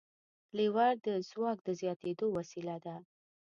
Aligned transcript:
لیور 0.57 0.93
د 1.05 1.07
ځواک 1.29 1.57
د 1.63 1.69
زیاتېدو 1.79 2.25
وسیله 2.37 2.75
ده. 2.85 2.95